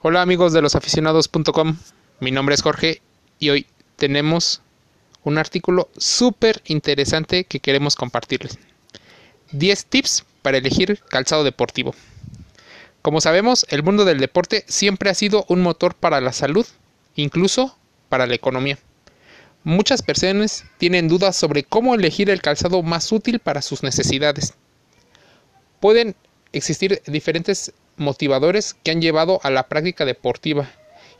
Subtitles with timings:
[0.00, 1.76] Hola amigos de losaficionados.com,
[2.20, 3.02] mi nombre es Jorge
[3.40, 3.66] y hoy
[3.96, 4.62] tenemos
[5.24, 8.60] un artículo súper interesante que queremos compartirles.
[9.50, 11.96] 10 tips para elegir calzado deportivo.
[13.02, 16.64] Como sabemos, el mundo del deporte siempre ha sido un motor para la salud,
[17.16, 17.76] incluso
[18.08, 18.78] para la economía.
[19.64, 24.54] Muchas personas tienen dudas sobre cómo elegir el calzado más útil para sus necesidades.
[25.80, 26.14] Pueden
[26.52, 30.70] existir diferentes motivadores que han llevado a la práctica deportiva.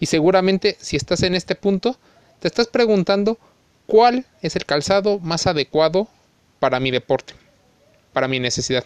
[0.00, 1.98] Y seguramente si estás en este punto,
[2.41, 3.38] te estás preguntando
[3.86, 6.09] cuál es el calzado más adecuado
[6.60, 7.34] para mi deporte,
[8.12, 8.84] para mi necesidad.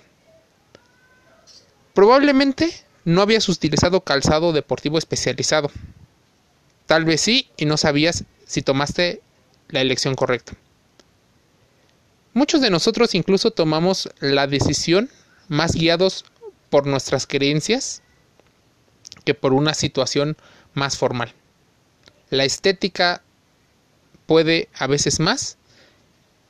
[1.94, 2.72] Probablemente
[3.04, 5.70] no habías utilizado calzado deportivo especializado.
[6.86, 9.22] Tal vez sí y no sabías si tomaste
[9.68, 10.54] la elección correcta.
[12.34, 15.10] Muchos de nosotros incluso tomamos la decisión
[15.48, 16.24] más guiados
[16.72, 18.00] por nuestras creencias
[19.26, 20.38] que por una situación
[20.72, 21.34] más formal.
[22.30, 23.22] La estética
[24.24, 25.58] puede a veces más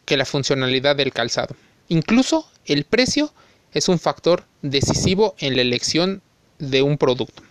[0.05, 1.56] que la funcionalidad del calzado.
[1.89, 3.34] Incluso el precio
[3.73, 6.23] es un factor decisivo en la elección
[6.61, 7.42] de un producto.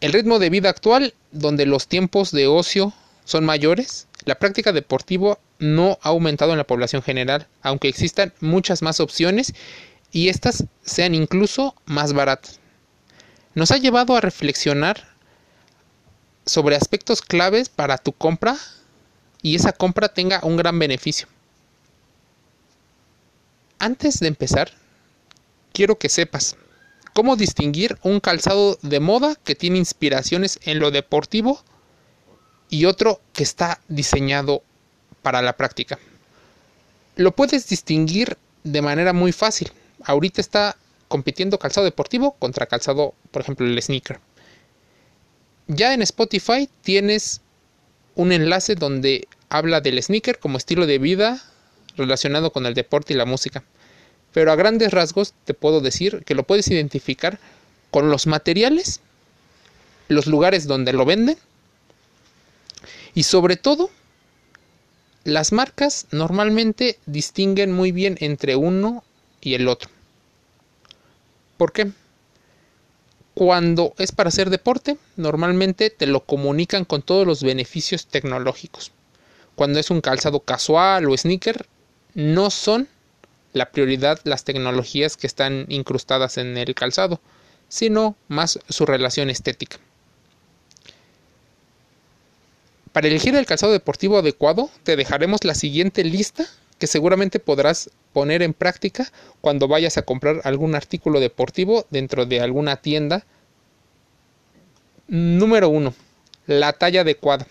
[0.00, 2.92] El ritmo de vida actual, donde los tiempos de ocio
[3.24, 8.82] son mayores, la práctica deportiva no ha aumentado en la población general, aunque existan muchas
[8.82, 9.54] más opciones
[10.12, 12.60] y éstas sean incluso más baratas.
[13.54, 15.08] Nos ha llevado a reflexionar
[16.44, 18.56] sobre aspectos claves para tu compra
[19.40, 21.26] y esa compra tenga un gran beneficio.
[23.78, 24.70] Antes de empezar,
[25.72, 26.56] quiero que sepas
[27.14, 31.62] cómo distinguir un calzado de moda que tiene inspiraciones en lo deportivo
[32.68, 34.62] y otro que está diseñado
[35.22, 35.98] para la práctica.
[37.16, 39.72] Lo puedes distinguir de manera muy fácil
[40.04, 40.76] ahorita está
[41.08, 44.20] compitiendo calzado deportivo contra calzado, por ejemplo, el sneaker.
[45.68, 47.40] Ya en Spotify tienes
[48.14, 51.42] un enlace donde habla del sneaker como estilo de vida
[51.96, 53.62] relacionado con el deporte y la música.
[54.32, 57.38] Pero a grandes rasgos te puedo decir que lo puedes identificar
[57.90, 59.00] con los materiales,
[60.08, 61.36] los lugares donde lo venden
[63.14, 63.90] y sobre todo
[65.24, 69.04] las marcas normalmente distinguen muy bien entre uno
[69.42, 69.90] y el otro.
[71.58, 71.90] ¿Por qué?
[73.34, 78.92] Cuando es para hacer deporte, normalmente te lo comunican con todos los beneficios tecnológicos.
[79.54, 81.66] Cuando es un calzado casual o sneaker,
[82.14, 82.88] no son
[83.52, 87.20] la prioridad las tecnologías que están incrustadas en el calzado,
[87.68, 89.78] sino más su relación estética.
[92.92, 96.46] Para elegir el calzado deportivo adecuado, te dejaremos la siguiente lista
[96.82, 102.40] que seguramente podrás poner en práctica cuando vayas a comprar algún artículo deportivo dentro de
[102.40, 103.24] alguna tienda.
[105.06, 105.94] Número 1.
[106.48, 107.46] La talla adecuada.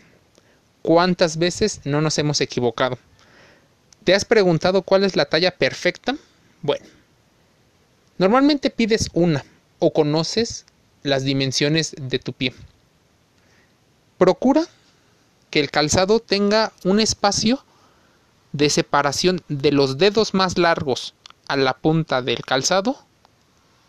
[0.81, 2.99] ¿Cuántas veces no nos hemos equivocado?
[4.03, 6.17] ¿Te has preguntado cuál es la talla perfecta?
[6.61, 6.85] Bueno,
[8.17, 9.45] normalmente pides una
[9.79, 10.65] o conoces
[11.03, 12.53] las dimensiones de tu pie.
[14.17, 14.65] Procura
[15.49, 17.63] que el calzado tenga un espacio
[18.53, 21.13] de separación de los dedos más largos
[21.47, 22.97] a la punta del calzado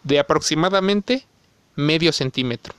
[0.05, 1.27] de aproximadamente
[1.77, 2.75] medio centímetro.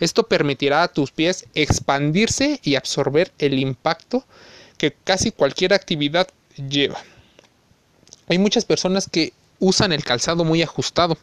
[0.00, 4.24] Esto permitirá a tus pies expandirse y absorber el impacto
[4.76, 6.98] que casi cualquier actividad lleva.
[8.28, 11.18] Hay muchas personas que usan el calzado muy ajustado.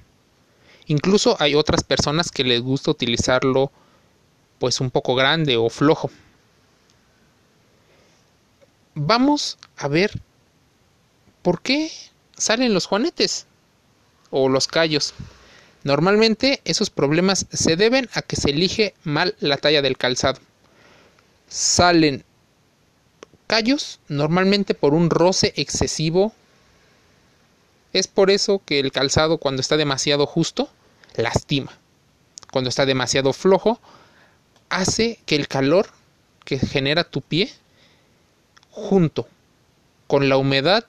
[0.87, 3.71] Incluso hay otras personas que les gusta utilizarlo
[4.59, 6.09] pues un poco grande o flojo
[8.95, 10.19] vamos a ver
[11.41, 11.91] por qué
[12.35, 13.45] salen los juanetes
[14.31, 15.13] o los callos.
[15.83, 20.39] Normalmente esos problemas se deben a que se elige mal la talla del calzado.
[21.47, 22.23] Salen
[23.45, 26.33] callos normalmente por un roce excesivo.
[27.93, 30.69] Es por eso que el calzado cuando está demasiado justo
[31.15, 31.77] lastima.
[32.51, 33.79] Cuando está demasiado flojo
[34.69, 35.89] hace que el calor
[36.45, 37.51] que genera tu pie
[38.75, 39.27] junto
[40.05, 40.85] con la humedad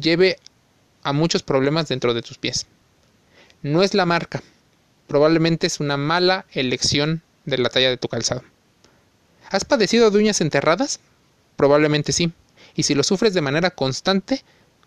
[0.00, 0.38] lleve
[1.02, 2.66] a muchos problemas dentro de tus pies.
[3.62, 4.42] No es la marca,
[5.06, 8.42] probablemente es una mala elección de la talla de tu calzado.
[9.50, 11.00] ¿Has padecido de uñas enterradas?
[11.56, 12.32] Probablemente sí.
[12.74, 14.42] Y si lo sufres de manera constante,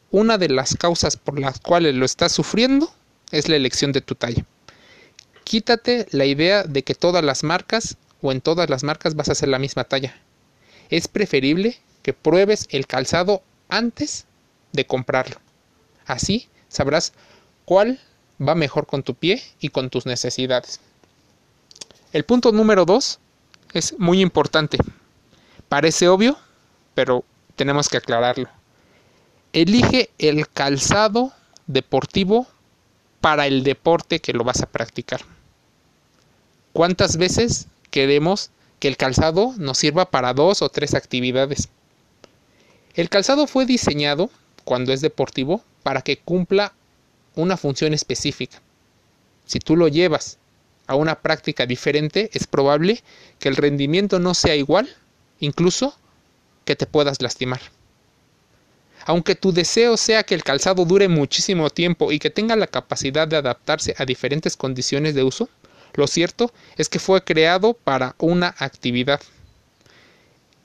[0.10, 2.92] una de las causas por las cuales lo estás sufriendo
[3.32, 4.46] es la elección de tu talla.
[5.44, 9.34] Quítate la idea de que todas las marcas o en todas las marcas vas a
[9.34, 10.16] hacer la misma talla.
[10.90, 14.26] Es preferible que pruebes el calzado antes
[14.74, 15.38] de comprarlo.
[16.06, 17.14] Así sabrás
[17.66, 18.00] cuál
[18.42, 20.80] va mejor con tu pie y con tus necesidades.
[22.12, 23.20] El punto número dos
[23.74, 24.78] es muy importante.
[25.70, 26.38] Parece obvio,
[26.94, 27.24] pero
[27.56, 28.50] tenemos que aclararlo.
[29.54, 31.32] Elige el calzado
[31.68, 32.48] deportivo
[33.22, 35.22] para el deporte que lo vas a practicar.
[36.74, 41.70] ¿Cuántas veces queremos que el calzado nos sirva para dos o tres actividades?
[42.94, 44.30] El calzado fue diseñado,
[44.66, 46.74] cuando es deportivo, para que cumpla
[47.36, 48.62] una función específica.
[49.46, 50.38] Si tú lo llevas
[50.88, 53.02] a una práctica diferente, es probable
[53.40, 54.90] que el rendimiento no sea igual,
[55.40, 55.96] incluso
[56.66, 57.62] que te puedas lastimar.
[59.06, 63.28] Aunque tu deseo sea que el calzado dure muchísimo tiempo y que tenga la capacidad
[63.28, 65.50] de adaptarse a diferentes condiciones de uso,
[65.94, 69.22] lo cierto es que fue creado para una actividad.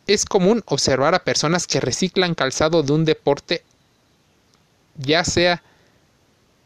[0.07, 3.63] Es común observar a personas que reciclan calzado de un deporte,
[4.97, 5.63] ya sea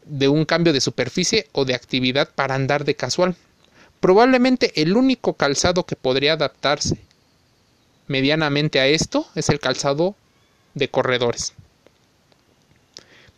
[0.05, 3.35] de un cambio de superficie o de actividad para andar de casual.
[3.99, 6.97] Probablemente el único calzado que podría adaptarse
[8.07, 10.15] medianamente a esto es el calzado
[10.73, 11.53] de corredores.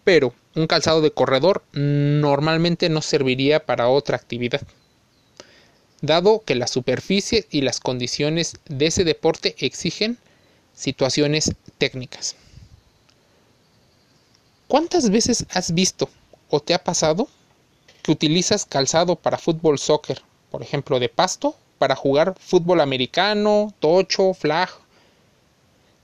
[0.04, 4.62] Pero un calzado de corredor normalmente no serviría para otra actividad,
[6.04, 10.18] dado que la superficie y las condiciones de ese deporte exigen
[10.76, 12.36] situaciones técnicas.
[14.68, 16.10] ¿Cuántas veces has visto
[16.50, 17.30] o te ha pasado
[18.02, 20.22] que utilizas calzado para fútbol soccer,
[20.52, 24.70] por ejemplo de pasto, para jugar fútbol americano, tocho, flag,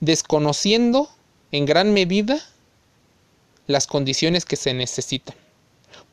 [0.00, 1.10] desconociendo
[1.52, 2.40] en gran medida
[3.66, 5.36] las condiciones que se necesitan.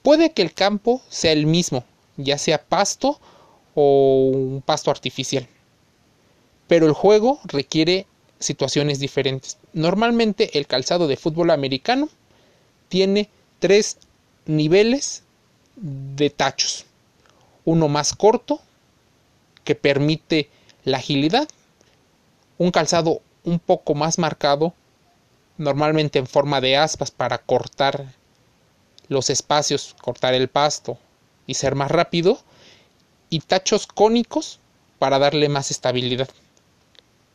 [0.01, 1.85] Puede que el campo sea el mismo,
[2.17, 3.21] ya sea pasto
[3.79, 5.47] o un pasto artificial,
[6.67, 8.07] pero el juego requiere
[8.39, 9.59] situaciones diferentes.
[9.71, 12.09] Normalmente el calzado de fútbol americano
[12.89, 13.29] tiene
[13.59, 13.99] tres
[14.47, 15.21] niveles
[15.75, 16.87] de tachos.
[17.65, 18.59] Uno más corto,
[19.63, 20.49] que permite
[20.83, 21.47] la agilidad.
[22.57, 24.73] Un calzado un poco más marcado,
[25.59, 28.11] normalmente en forma de aspas para cortar
[29.07, 30.97] los espacios, cortar el pasto
[31.45, 32.39] y ser más rápido.
[33.29, 34.59] Y tachos cónicos
[34.99, 36.29] para darle más estabilidad.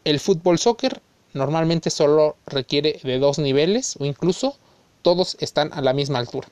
[0.05, 1.01] El fútbol soccer
[1.33, 4.57] normalmente solo requiere de dos niveles o incluso
[5.03, 6.49] todos están a la misma altura.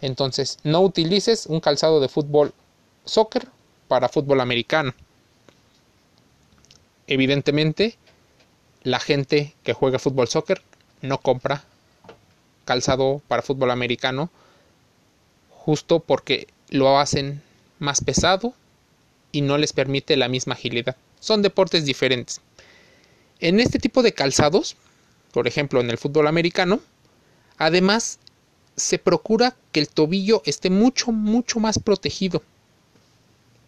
[0.00, 2.52] Entonces, no utilices un calzado de fútbol
[3.04, 3.46] soccer
[3.88, 4.94] para fútbol americano.
[7.06, 7.96] Evidentemente,
[8.82, 10.62] la gente que juega fútbol soccer
[11.02, 11.64] no compra
[12.64, 14.30] calzado para fútbol americano
[15.50, 17.42] justo porque lo hacen
[17.82, 18.54] más pesado
[19.32, 20.96] y no les permite la misma agilidad.
[21.20, 22.40] Son deportes diferentes.
[23.40, 24.76] En este tipo de calzados,
[25.32, 26.80] por ejemplo en el fútbol americano,
[27.58, 28.18] además
[28.76, 32.42] se procura que el tobillo esté mucho, mucho más protegido.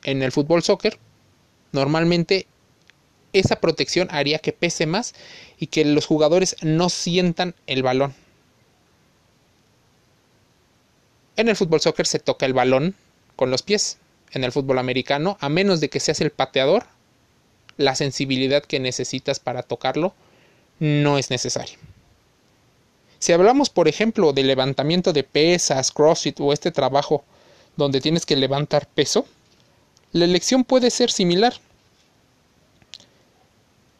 [0.05, 0.99] En el fútbol soccer,
[1.73, 2.47] normalmente
[3.33, 5.15] esa protección haría que pese más
[5.59, 8.15] y que los jugadores no sientan el balón.
[11.37, 12.95] En el fútbol soccer se toca el balón
[13.35, 13.99] con los pies.
[14.35, 16.87] En el fútbol americano, a menos de que seas el pateador,
[17.77, 20.13] la sensibilidad que necesitas para tocarlo
[20.81, 21.79] no es necesaria.
[23.21, 27.25] Si hablamos, por ejemplo, de levantamiento de pesas, CrossFit o este trabajo
[27.77, 29.25] donde tienes que levantar peso,
[30.13, 31.55] la elección puede ser similar.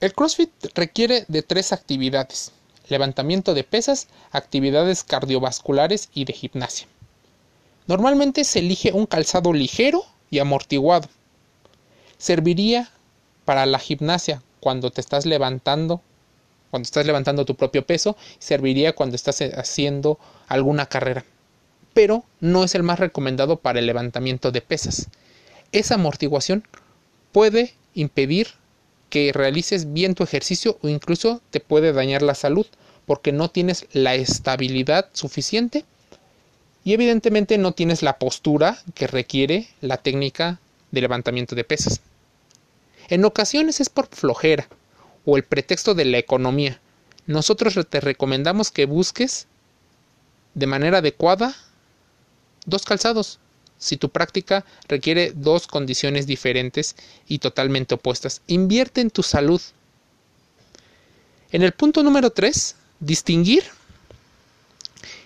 [0.01, 2.53] El CrossFit requiere de tres actividades.
[2.89, 6.87] Levantamiento de pesas, actividades cardiovasculares y de gimnasia.
[7.87, 11.09] Normalmente se elige un calzado ligero y amortiguado.
[12.19, 12.91] Serviría
[13.45, 16.03] para la gimnasia cuando te estás levantando
[16.71, 21.25] cuando estás levantando tu propio peso, serviría cuando estás haciendo alguna carrera.
[21.93, 25.07] Pero no es el más recomendado para el levantamiento de pesas.
[25.71, 26.67] Esa amortiguación
[27.31, 28.49] puede impedir
[29.09, 32.67] que realices bien tu ejercicio o incluso te puede dañar la salud
[33.07, 35.85] porque no tienes la estabilidad suficiente
[36.85, 40.61] y evidentemente no tienes la postura que requiere la técnica
[40.91, 42.01] de levantamiento de pesas.
[43.09, 44.69] En ocasiones es por flojera
[45.25, 46.81] o el pretexto de la economía.
[47.27, 49.47] Nosotros te recomendamos que busques
[50.53, 51.57] de manera adecuada
[52.67, 53.39] dos calzados.
[53.79, 59.61] Si tu práctica requiere dos condiciones diferentes y totalmente opuestas, invierte en tu salud.
[61.51, 63.65] En el punto número 3, distinguir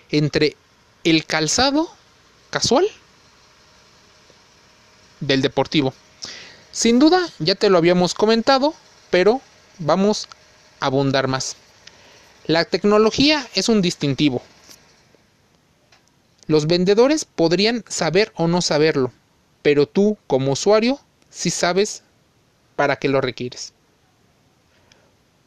[0.09, 0.55] entre
[1.03, 1.89] el calzado
[2.49, 2.85] casual
[5.19, 5.93] del deportivo.
[6.71, 8.73] Sin duda, ya te lo habíamos comentado,
[9.09, 9.41] pero
[9.79, 10.27] vamos
[10.79, 11.55] a abundar más.
[12.45, 14.41] La tecnología es un distintivo.
[16.47, 19.11] Los vendedores podrían saber o no saberlo,
[19.61, 22.01] pero tú como usuario si sabes
[22.75, 23.73] para qué lo requieres.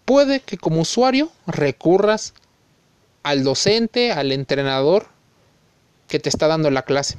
[0.05, 2.35] Puede que como usuario recurras
[3.23, 5.09] al docente, al entrenador
[6.13, 7.17] que te está dando la clase.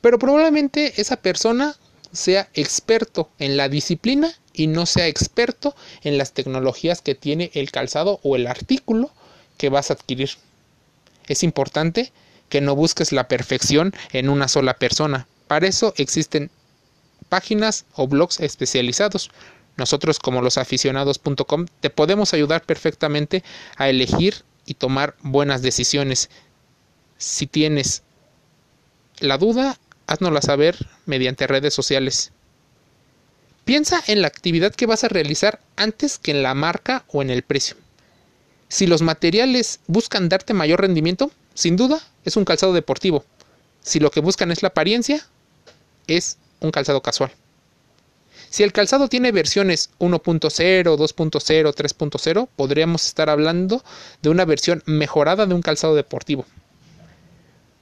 [0.00, 1.74] Pero probablemente esa persona
[2.12, 5.74] sea experto en la disciplina y no sea experto
[6.04, 9.10] en las tecnologías que tiene el calzado o el artículo
[9.58, 10.30] que vas a adquirir.
[11.26, 12.12] Es importante
[12.48, 15.26] que no busques la perfección en una sola persona.
[15.48, 16.48] Para eso existen
[17.28, 19.32] páginas o blogs especializados.
[19.76, 23.42] Nosotros como los aficionados.com te podemos ayudar perfectamente
[23.78, 26.30] a elegir y tomar buenas decisiones.
[27.24, 28.02] Si tienes
[29.18, 30.76] la duda, haznosla saber
[31.06, 32.32] mediante redes sociales.
[33.64, 37.30] Piensa en la actividad que vas a realizar antes que en la marca o en
[37.30, 37.76] el precio.
[38.68, 43.24] Si los materiales buscan darte mayor rendimiento, sin duda es un calzado deportivo.
[43.80, 45.26] Si lo que buscan es la apariencia,
[46.06, 47.32] es un calzado casual.
[48.50, 50.50] Si el calzado tiene versiones 1.0,
[50.84, 53.82] 2.0, 3.0, podríamos estar hablando
[54.20, 56.44] de una versión mejorada de un calzado deportivo.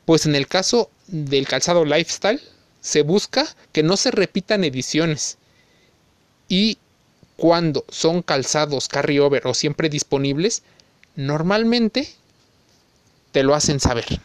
[0.04, 2.40] Pues en el caso del calzado lifestyle,
[2.80, 5.38] se busca que no se repitan ediciones.
[6.48, 6.78] Y
[7.36, 10.62] cuando son calzados carryover o siempre disponibles,
[11.14, 12.12] normalmente
[13.30, 14.20] te lo hacen saber.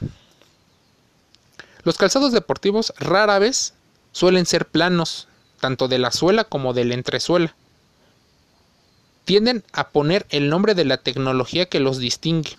[1.84, 3.74] Los calzados deportivos rara vez
[4.12, 5.28] suelen ser planos,
[5.62, 7.56] tanto de la suela como de la entresuela.
[9.26, 12.58] Tienden a poner el nombre de la tecnología que los distingue.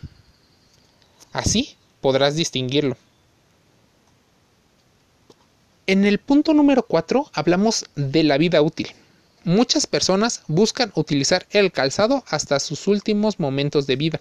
[1.33, 2.97] Así podrás distinguirlo.
[5.89, 8.89] En el punto número 4 hablamos de la vida útil.
[9.45, 14.21] Muchas personas buscan utilizar el calzado hasta sus últimos momentos de vida.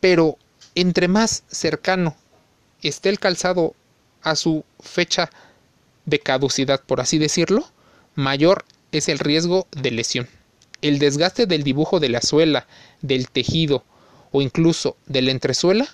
[0.00, 0.36] Pero
[0.74, 2.16] entre más cercano
[2.82, 3.76] esté el calzado
[4.22, 5.30] a su fecha
[6.04, 7.70] de caducidad, por así decirlo,
[8.16, 10.28] mayor es el riesgo de lesión.
[10.82, 12.66] El desgaste del dibujo de la suela,
[13.02, 13.84] del tejido
[14.32, 15.86] o incluso de la entresuela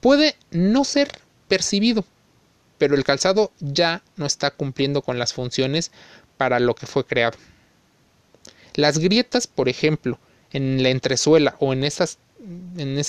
[0.00, 1.10] puede no ser
[1.46, 2.06] percibido,
[2.82, 5.92] pero el calzado ya no está cumpliendo con las funciones
[6.36, 7.38] para lo que fue creado.
[8.74, 10.18] Las grietas, por ejemplo,
[10.50, 12.08] en la entresuela o en, esa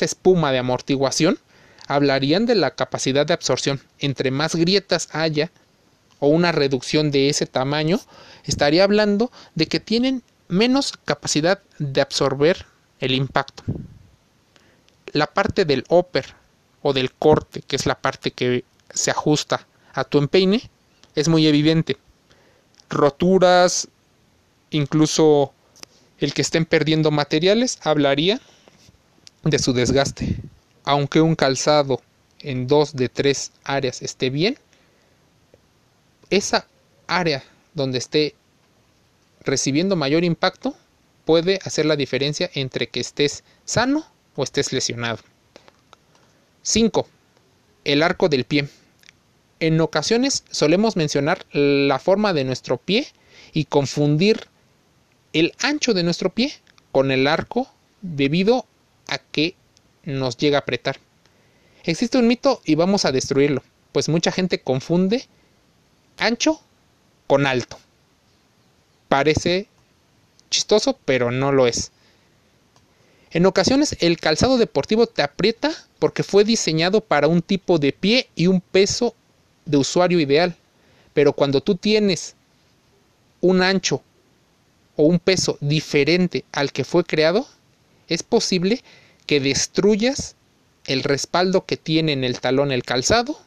[0.06, 1.40] espuma de amortiguación,
[1.88, 3.82] hablarían de la capacidad de absorción.
[3.98, 5.50] Entre más grietas haya
[6.20, 8.00] o una reducción de ese tamaño,
[8.44, 12.68] estaría hablando de que tienen menos capacidad de absorber
[13.00, 13.64] el impacto.
[15.14, 16.36] La parte del upper
[16.84, 20.70] o del corte, que es la parte que se ajusta a tu empeine,
[21.16, 21.98] es muy evidente.
[22.90, 23.88] Roturas,
[24.72, 25.54] incluso
[26.20, 28.40] el que estén perdiendo materiales, hablaría
[29.44, 30.38] de su desgaste.
[30.84, 32.02] Aunque un calzado
[32.40, 34.58] en dos de tres áreas esté bien,
[36.30, 36.68] esa
[37.08, 38.36] área donde esté
[39.42, 40.76] recibiendo mayor impacto
[41.26, 45.20] puede hacer la diferencia entre que estés sano o estés lesionado.
[46.64, 47.08] 5.
[47.84, 48.68] El arco del pie.
[49.64, 53.08] En ocasiones solemos mencionar la forma de nuestro pie
[53.54, 54.50] y confundir
[55.32, 56.52] el ancho de nuestro pie
[56.92, 58.66] con el arco debido
[59.08, 59.56] a que
[60.04, 60.98] nos llega a apretar.
[61.86, 65.28] Existe un mito y vamos a destruirlo, pues mucha gente confunde
[66.18, 66.60] ancho
[67.26, 67.80] con alto.
[69.08, 69.70] Parece
[70.50, 71.94] chistoso, pero no lo es.
[73.32, 78.28] En ocasiones el calzado deportivo te aprieta porque fue diseñado para un tipo de pie
[78.36, 79.16] y un peso
[79.66, 80.56] de usuario ideal.
[81.14, 82.36] Pero cuando tú tienes
[83.42, 84.02] un ancho
[84.96, 87.48] o un peso diferente al que fue creado,
[88.08, 88.84] es posible
[89.26, 90.36] que destruyas
[90.86, 93.40] el respaldo que tiene en el talón el calzado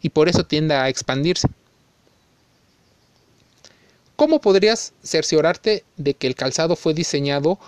[0.00, 1.48] y por eso tienda a expandirse.
[4.16, 7.58] ¿Cómo podrías cerciorarte de que el calzado fue diseñado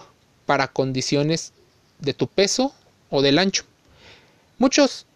[0.47, 1.53] para condiciones
[1.99, 2.75] de tu peso
[3.11, 3.65] o del ancho?
[4.57, 5.07] Muchos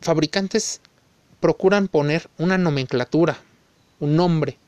[0.00, 0.80] fabricantes
[1.40, 3.38] procuran poner una nomenclatura,
[4.00, 4.58] un nombre.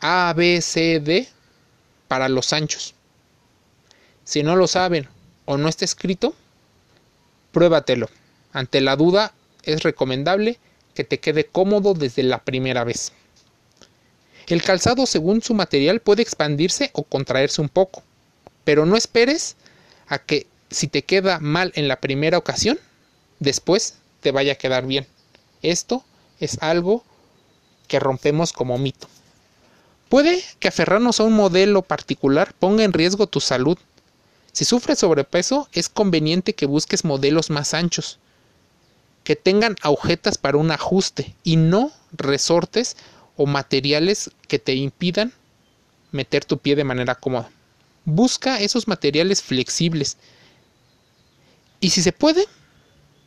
[0.00, 1.28] A, B, C, D
[2.08, 2.94] para los anchos.
[4.24, 5.08] Si no lo saben
[5.44, 6.34] o no está escrito,
[7.52, 8.08] pruébatelo.
[8.52, 10.58] Ante la duda, es recomendable
[10.94, 13.12] que te quede cómodo desde la primera vez.
[14.46, 18.02] El calzado según su material puede expandirse o contraerse un poco,
[18.64, 19.56] pero no esperes
[20.06, 22.78] a que si te queda mal en la primera ocasión,
[23.40, 25.06] después te vaya a quedar bien.
[25.60, 26.02] Esto
[26.40, 27.04] es algo
[27.88, 29.06] que rompemos como mito.
[30.08, 33.76] Puede que aferrarnos a un modelo particular ponga en riesgo tu salud.
[34.50, 38.18] Si sufres sobrepeso, es conveniente que busques modelos más anchos,
[39.24, 42.96] que tengan agujetas para un ajuste y no resortes
[43.36, 45.34] o materiales que te impidan
[46.12, 47.50] meter tu pie de manera cómoda.
[48.06, 50.16] Busca esos materiales flexibles.
[51.80, 52.46] Y si se puede,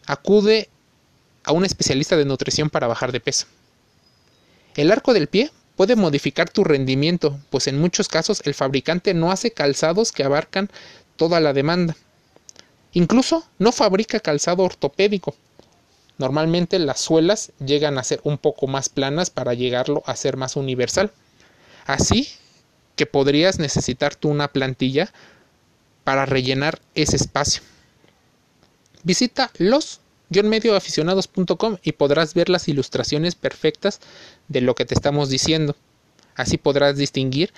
[0.08, 0.72] acude
[1.48, 3.48] a un especialista de nutrición para bajar de peso.
[4.76, 9.32] El arco del pie puede modificar tu rendimiento, pues en muchos casos el fabricante no
[9.32, 10.70] hace calzados que abarcan
[11.16, 11.96] toda la demanda.
[12.94, 15.36] Incluso no fabrica calzado ortopédico.
[16.18, 20.56] Normalmente las suelas llegan a ser un poco más planas para llegarlo a ser más
[20.56, 21.12] universal.
[21.86, 22.28] Así
[22.96, 25.14] que podrías necesitar tú una plantilla
[26.04, 27.62] para rellenar ese espacio.
[29.04, 29.52] Visita
[30.30, 34.00] los-medioaficionados.com y podrás ver las ilustraciones perfectas
[34.48, 35.76] de lo que te estamos diciendo.
[36.36, 37.54] Así podrás distinguir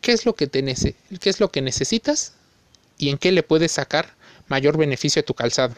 [0.00, 2.34] qué es lo que, te qué es lo que necesitas
[2.98, 4.14] y en qué le puedes sacar
[4.48, 5.74] mayor beneficio a tu calzado.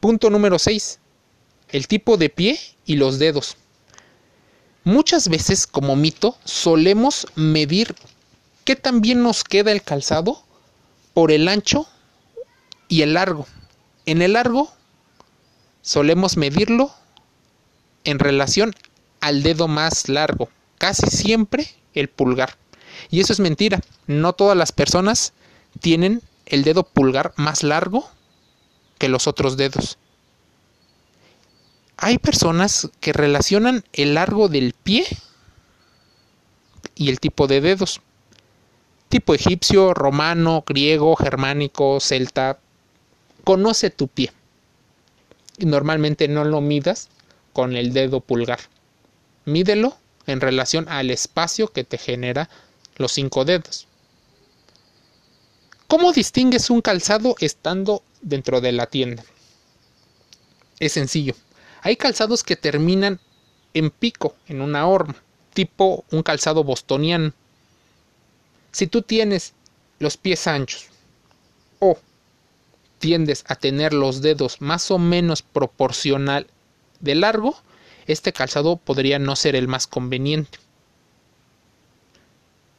[0.00, 0.98] Punto número 6.
[1.70, 3.56] El tipo de pie y los dedos.
[4.84, 7.94] Muchas veces como mito solemos medir
[8.64, 10.42] qué tan bien nos queda el calzado
[11.14, 11.88] por el ancho
[12.88, 13.46] y el largo.
[14.06, 14.72] En el largo
[15.82, 16.92] solemos medirlo
[18.04, 18.74] en relación
[19.20, 22.56] al dedo más largo, casi siempre el pulgar.
[23.10, 25.32] Y eso es mentira, no todas las personas
[25.80, 28.08] tienen el dedo pulgar más largo
[28.98, 29.98] que los otros dedos.
[31.96, 35.06] Hay personas que relacionan el largo del pie
[36.94, 38.00] y el tipo de dedos.
[39.08, 42.58] Tipo egipcio, romano, griego, germánico, celta.
[43.44, 44.32] Conoce tu pie.
[45.58, 47.08] Y normalmente no lo midas
[47.52, 48.60] con el dedo pulgar.
[49.44, 49.96] Mídelo
[50.26, 52.48] en relación al espacio que te genera
[52.96, 53.86] los cinco dedos.
[55.86, 59.22] ¿Cómo distingues un calzado estando dentro de la tienda?
[60.80, 61.34] Es sencillo.
[61.82, 63.20] Hay calzados que terminan
[63.74, 65.16] en pico, en una horma,
[65.52, 67.32] tipo un calzado bostoniano.
[68.72, 69.52] Si tú tienes
[69.98, 70.86] los pies anchos
[71.78, 71.98] o
[73.04, 76.46] tiendes a tener los dedos más o menos proporcional
[77.00, 77.54] de largo,
[78.06, 80.58] este calzado podría no ser el más conveniente.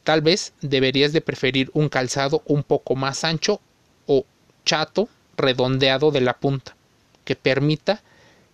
[0.02, 3.60] Tal vez deberías de preferir un calzado un poco más ancho
[4.08, 4.24] o
[4.64, 6.74] chato, redondeado de la punta,
[7.24, 8.02] que permita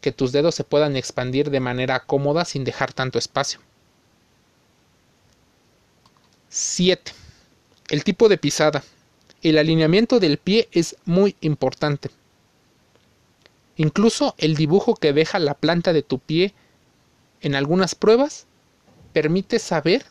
[0.03, 3.61] que tus dedos se puedan expandir de manera cómoda sin dejar tanto espacio.
[6.51, 7.13] 7.
[7.89, 8.85] El tipo de pisada.
[9.43, 12.11] El alineamiento del pie es muy importante.
[13.77, 16.55] Incluso el dibujo que deja la planta de tu pie
[17.41, 18.47] en algunas pruebas
[19.13, 20.07] permite saber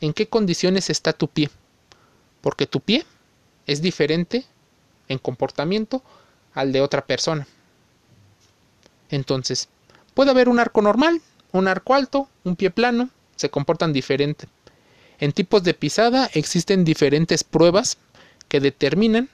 [0.00, 1.50] en qué condiciones está tu pie,
[2.40, 3.04] porque tu pie
[3.66, 4.46] es diferente
[5.08, 6.02] en comportamiento
[6.54, 7.46] al de otra persona.
[9.10, 9.68] Entonces,
[10.14, 11.20] puede haber un arco normal,
[11.52, 14.48] un arco alto, un pie plano, se comportan diferente.
[15.18, 17.98] En tipos de pisada existen diferentes pruebas
[18.50, 19.30] que determinan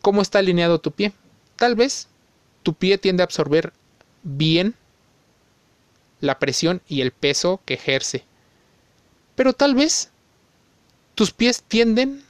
[0.00, 1.12] cómo está alineado tu pie.
[1.56, 2.08] Tal vez
[2.62, 3.74] tu pie tiende a absorber
[4.22, 4.74] bien
[6.20, 8.24] la presión y el peso que ejerce
[9.34, 10.10] pero tal vez
[11.14, 12.22] tus pies tienden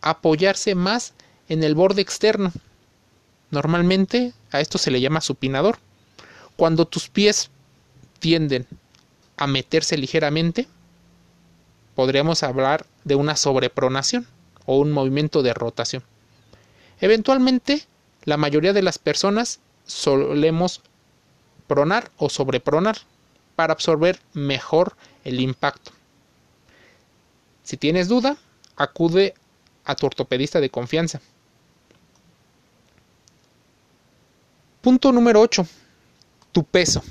[0.00, 1.12] a apoyarse más
[1.48, 2.52] en el borde externo.
[3.50, 5.78] Normalmente a esto se le llama supinador.
[6.56, 7.50] Cuando tus pies
[8.18, 8.66] tienden
[9.36, 10.66] a meterse ligeramente,
[11.94, 14.26] podríamos hablar de una sobrepronación
[14.68, 16.04] o un movimiento de rotación.
[17.00, 17.86] Eventualmente,
[18.24, 20.82] la mayoría de las personas solemos
[21.66, 22.98] pronar o sobrepronar
[23.56, 25.92] para absorber mejor el impacto.
[27.62, 28.36] Si tienes duda,
[28.76, 29.32] acude
[29.86, 31.22] a tu ortopedista de confianza.
[34.82, 35.66] Punto número 8.
[36.52, 37.02] Tu peso.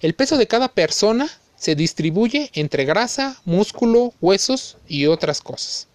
[0.00, 5.87] El peso de cada persona se distribuye entre grasa, músculo, huesos y otras cosas.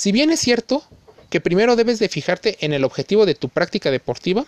[0.00, 0.82] Si bien es cierto
[1.28, 4.46] que primero debes de fijarte en el objetivo de tu práctica deportiva,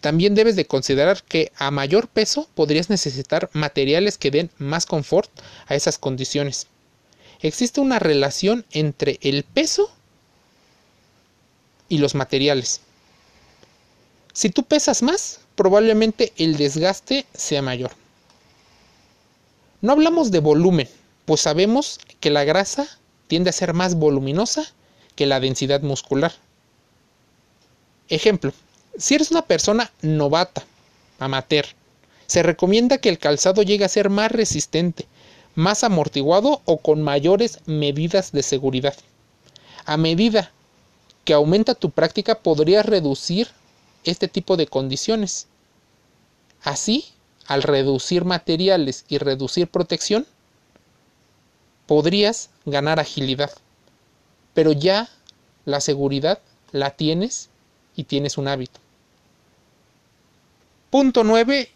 [0.00, 5.28] también debes de considerar que a mayor peso podrías necesitar materiales que den más confort
[5.66, 6.68] a esas condiciones
[7.40, 9.90] existe una relación entre el peso
[11.88, 12.80] y los materiales.
[14.32, 17.90] Si tú pesas más, probablemente el desgaste sea mayor.
[19.80, 20.88] No hablamos de volumen,
[21.24, 22.88] pues sabemos que la grasa
[23.28, 24.64] tiende a ser más voluminosa
[25.14, 26.32] que la densidad muscular.
[28.08, 28.52] Ejemplo,
[28.96, 30.64] si eres una persona novata,
[31.18, 31.66] amateur,
[32.26, 35.06] se recomienda que el calzado llegue a ser más resistente,
[35.54, 38.94] más amortiguado o con mayores medidas de seguridad.
[39.84, 40.50] A medida
[41.24, 43.48] que aumenta tu práctica podrías reducir
[44.04, 45.46] este tipo de condiciones.
[46.62, 47.06] Así,
[47.46, 50.26] al reducir materiales y reducir protección,
[51.88, 53.50] podrías ganar agilidad.
[54.54, 55.08] Pero ya
[55.64, 56.38] la seguridad
[56.70, 57.48] la tienes
[57.96, 58.78] y tienes un hábito.
[60.90, 61.70] Punto 9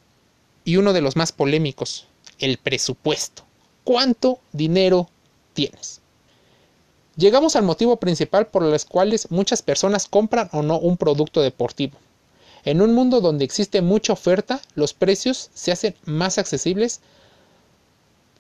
[0.65, 2.07] y uno de los más polémicos,
[2.39, 3.43] el presupuesto.
[3.85, 5.09] ¿Cuánto dinero
[5.55, 6.03] tienes?
[7.17, 11.97] Llegamos al motivo principal por el cual muchas personas compran o no un producto deportivo.
[12.65, 17.01] En un mundo donde existe mucha oferta, los precios se hacen más accesibles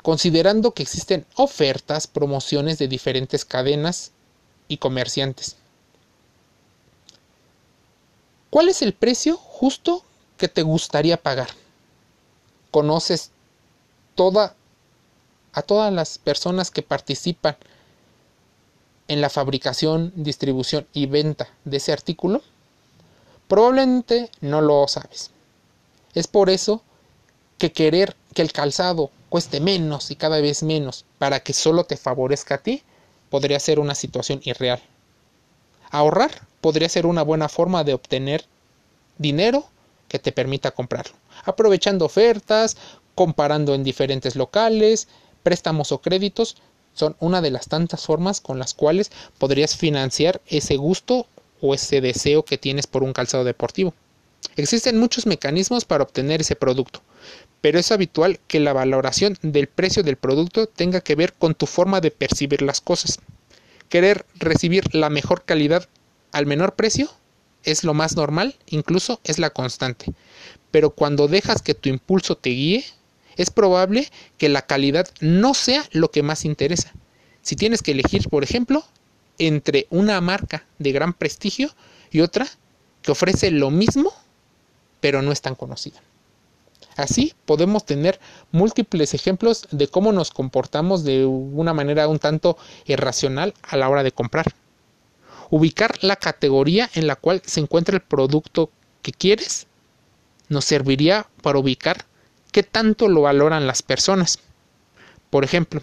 [0.02, 4.12] considerando que existen ofertas, promociones de diferentes cadenas
[4.68, 5.56] y comerciantes.
[8.50, 10.04] ¿Cuál es el precio justo
[10.36, 11.48] que te gustaría pagar?
[12.70, 13.30] ¿Conoces
[14.14, 14.54] toda,
[15.52, 17.56] a todas las personas que participan
[19.08, 22.42] en la fabricación, distribución y venta de ese artículo?
[23.48, 25.30] Probablemente no lo sabes.
[26.14, 26.82] Es por eso
[27.58, 31.96] que querer que el calzado cueste menos y cada vez menos para que solo te
[31.96, 32.82] favorezca a ti
[33.30, 34.82] podría ser una situación irreal.
[35.90, 38.44] Ahorrar podría ser una buena forma de obtener
[39.18, 39.64] dinero
[40.08, 41.14] que te permita comprarlo,
[41.44, 42.76] aprovechando ofertas,
[43.14, 45.08] comparando en diferentes locales,
[45.42, 46.56] préstamos o créditos,
[46.94, 51.26] son una de las tantas formas con las cuales podrías financiar ese gusto
[51.60, 53.94] o ese deseo que tienes por un calzado deportivo.
[54.56, 57.00] Existen muchos mecanismos para obtener ese producto,
[57.62, 61.66] pero es habitual que la valoración del precio del producto tenga que ver con tu
[61.66, 63.20] forma de percibir las cosas.
[63.88, 65.88] Querer recibir la mejor calidad
[66.32, 67.08] al menor precio
[67.62, 70.06] es lo más normal, incluso es la constante.
[70.72, 72.84] Pero cuando dejas que tu impulso te guíe,
[73.36, 76.92] es probable que la calidad no sea lo que más interesa.
[77.42, 78.84] Si tienes que elegir, por ejemplo,
[79.38, 81.70] entre una marca de gran prestigio
[82.10, 82.48] y otra
[83.02, 84.12] que ofrece lo mismo,
[85.00, 86.02] pero no es tan conocida.
[86.96, 93.54] Así podemos tener múltiples ejemplos de cómo nos comportamos de una manera un tanto irracional
[93.62, 94.52] a la hora de comprar.
[95.50, 98.70] Ubicar la categoría en la cual se encuentra el producto
[99.02, 99.66] que quieres
[100.48, 102.04] nos serviría para ubicar
[102.52, 104.38] qué tanto lo valoran las personas.
[105.30, 105.82] Por ejemplo,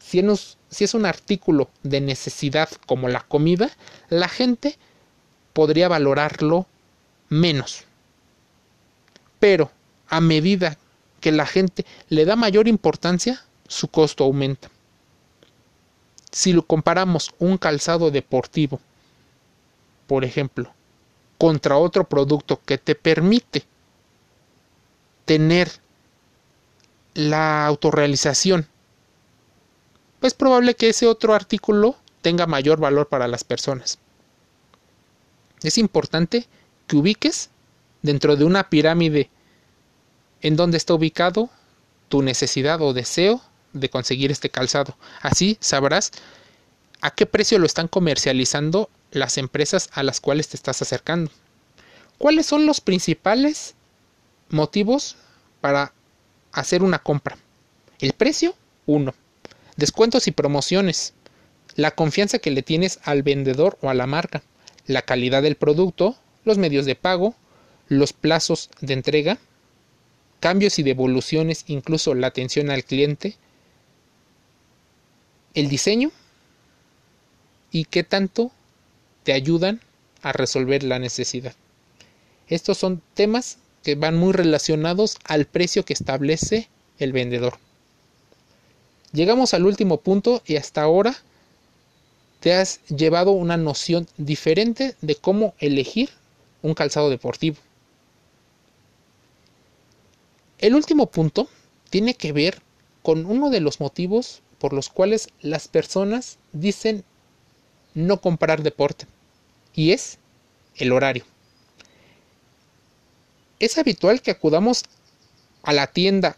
[0.00, 3.70] si, es un artículo de necesidad como la comida,
[4.08, 4.76] la gente
[5.52, 6.66] podría valorarlo
[7.28, 7.84] menos.
[9.38, 9.70] Pero
[10.08, 10.78] a medida
[11.20, 14.70] que la gente le da mayor importancia, su costo aumenta.
[16.30, 18.80] Si lo comparamos un calzado deportivo,
[20.06, 20.72] por ejemplo,
[21.38, 23.64] contra otro producto que te permite
[25.24, 25.70] tener
[27.14, 28.66] la autorrealización
[30.20, 33.98] pues probable que ese otro artículo tenga mayor valor para las personas.
[35.62, 36.46] Es importante
[36.86, 37.50] que ubiques
[38.02, 39.30] dentro de una pirámide
[40.42, 41.50] en donde está ubicado
[42.08, 44.96] tu necesidad o deseo de conseguir este calzado.
[45.20, 46.12] Así sabrás
[47.00, 51.30] a qué precio lo están comercializando las empresas a las cuales te estás acercando.
[52.18, 53.74] ¿Cuáles son los principales
[54.48, 55.16] motivos
[55.60, 55.92] para
[56.52, 57.36] hacer una compra?
[58.00, 58.54] El precio,
[58.86, 59.14] uno
[59.78, 61.14] descuentos y promociones,
[61.76, 64.42] la confianza que le tienes al vendedor o a la marca,
[64.86, 67.36] la calidad del producto, los medios de pago,
[67.86, 69.38] los plazos de entrega,
[70.40, 73.36] cambios y devoluciones, incluso la atención al cliente,
[75.54, 76.10] el diseño
[77.70, 78.52] y qué tanto
[79.24, 79.80] te ayudan
[80.22, 81.54] a resolver la necesidad.
[82.48, 87.58] Estos son temas que van muy relacionados al precio que establece el vendedor.
[89.12, 91.16] Llegamos al último punto y hasta ahora
[92.40, 96.10] te has llevado una noción diferente de cómo elegir
[96.62, 97.56] un calzado deportivo.
[100.58, 101.48] El último punto
[101.88, 102.62] tiene que ver
[103.02, 107.04] con uno de los motivos por los cuales las personas dicen
[107.94, 109.06] no comprar deporte
[109.72, 110.18] y es
[110.74, 111.24] el horario.
[113.60, 114.82] Es habitual que acudamos
[115.62, 116.36] a la tienda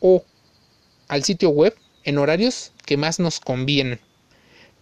[0.00, 0.22] o
[1.08, 4.00] al sitio web en horarios que más nos convienen.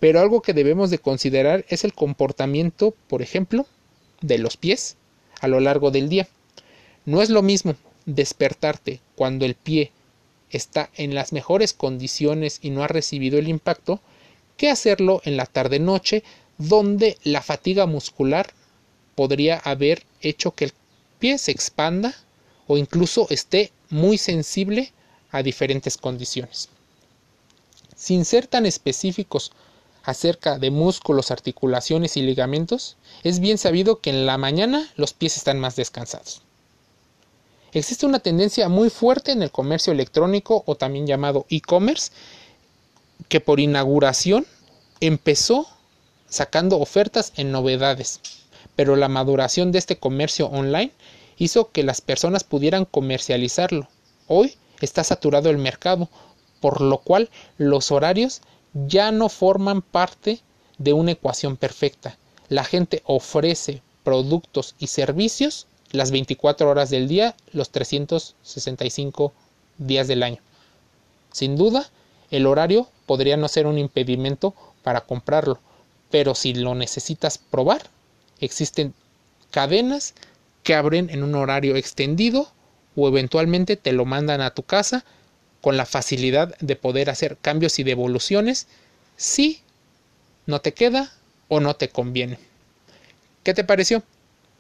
[0.01, 3.69] Pero algo que debemos de considerar es el comportamiento, por ejemplo,
[4.21, 4.97] de los pies
[5.41, 6.29] a lo largo del día.
[7.07, 9.93] No es lo mismo despertarte cuando el pie
[10.51, 14.01] está en las mejores condiciones y no ha recibido el impacto
[14.57, 16.23] que hacerlo en la tarde noche
[16.59, 18.53] donde la fatiga muscular
[19.15, 20.73] podría haber hecho que el
[21.19, 22.15] pie se expanda
[22.67, 24.93] o incluso esté muy sensible
[25.31, 26.69] a diferentes condiciones.
[27.97, 29.53] Sin ser tan específicos
[30.03, 35.37] acerca de músculos, articulaciones y ligamentos, es bien sabido que en la mañana los pies
[35.37, 36.43] están más descansados.
[37.75, 42.13] Existe una tendencia muy fuerte en el comercio electrónico o también llamado e-commerce
[43.29, 44.47] que por inauguración
[45.01, 45.67] empezó
[46.29, 48.21] sacando ofertas en novedades,
[48.77, 50.93] pero la maduración de este comercio online
[51.37, 53.89] hizo que las personas pudieran comercializarlo.
[54.29, 56.09] Hoy está saturado el mercado,
[56.61, 58.41] por lo cual los horarios
[58.73, 60.41] ya no forman parte
[60.79, 62.19] de una ecuación perfecta.
[62.49, 69.33] La gente ofrece productos y servicios las 24 horas del día, los 365
[69.79, 70.41] días del año.
[71.33, 71.89] Sin duda,
[72.33, 75.61] el horario podría no ser un impedimento para comprarlo,
[76.11, 77.83] pero si lo necesitas probar,
[78.41, 78.93] existen
[79.53, 80.15] cadenas
[80.65, 82.51] que abren en un horario extendido
[82.97, 85.05] o eventualmente te lo mandan a tu casa
[85.61, 88.67] con la facilidad de poder hacer cambios y devoluciones
[89.17, 89.61] si
[90.47, 91.13] no te queda
[91.47, 92.39] o no te conviene.
[93.45, 94.03] ¿Qué te pareció?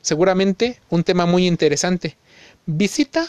[0.05, 2.17] Seguramente un tema muy interesante.
[2.67, 3.27] Visita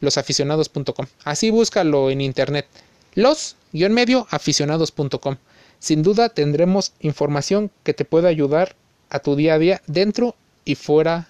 [0.00, 1.06] losaficionados.com.
[1.24, 2.66] Así búscalo en internet.
[3.14, 5.36] Los-medio aficionados.com.
[5.78, 8.74] Sin duda tendremos información que te pueda ayudar
[9.10, 10.34] a tu día a día dentro
[10.64, 11.28] y fuera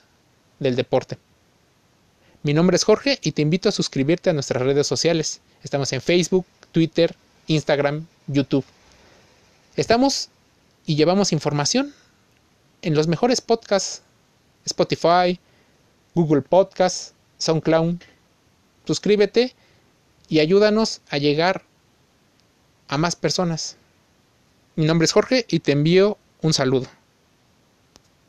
[0.60, 1.18] del deporte.
[2.42, 5.40] Mi nombre es Jorge y te invito a suscribirte a nuestras redes sociales.
[5.62, 7.14] Estamos en Facebook, Twitter,
[7.48, 8.64] Instagram, YouTube.
[9.76, 10.28] Estamos
[10.86, 11.92] y llevamos información
[12.82, 14.02] en los mejores podcasts
[14.64, 15.38] Spotify,
[16.14, 17.96] Google Podcast, SoundCloud.
[18.84, 19.54] Suscríbete
[20.28, 21.64] y ayúdanos a llegar
[22.88, 23.76] a más personas.
[24.76, 26.86] Mi nombre es Jorge y te envío un saludo.